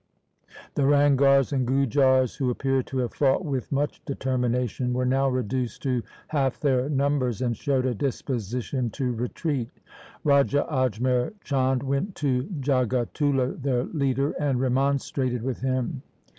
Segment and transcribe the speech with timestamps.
[0.73, 5.29] 1 The Ranghars and Gujars, who appear to have fought with much determination, were now
[5.29, 9.69] reduced to half their numbers, and showed a disposition to retreat.
[10.23, 16.01] Raja Ajmer Chand went to Jagatullah, their leader, and remonstrated with him.